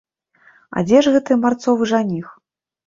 [0.77, 2.27] А дзе ж гэты марцовы жаніх?